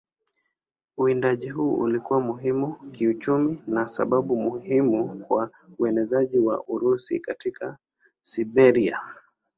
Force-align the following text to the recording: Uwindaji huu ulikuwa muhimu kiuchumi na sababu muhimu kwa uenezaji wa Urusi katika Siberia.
Uwindaji 0.97 1.49
huu 1.49 1.73
ulikuwa 1.73 2.19
muhimu 2.21 2.75
kiuchumi 2.91 3.61
na 3.67 3.87
sababu 3.87 4.35
muhimu 4.35 5.19
kwa 5.27 5.51
uenezaji 5.79 6.37
wa 6.39 6.63
Urusi 6.67 7.19
katika 7.19 7.77
Siberia. 8.21 8.99